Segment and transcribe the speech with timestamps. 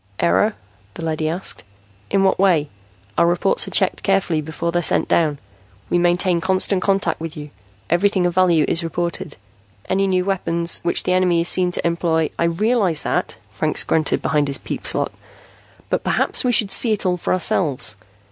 [0.19, 0.55] "Error?"
[0.95, 1.63] the leady asked.
[2.09, 2.69] "In what way?
[3.19, 5.37] Our reports are checked carefully before they're sent down.
[5.91, 7.51] We maintain constant contact with you;
[7.87, 9.37] everything of value is reported.
[9.87, 14.23] Any new weapons which the enemy is seen to employ" "I realize that," Franks grunted
[14.23, 15.11] behind his peep slot.
[15.91, 17.95] "But perhaps we should see it all for ourselves.